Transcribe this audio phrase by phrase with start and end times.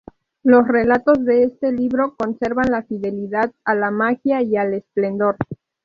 [0.41, 5.37] Los relatos de este libro conservan la fidelidad a la magia y al esplendor.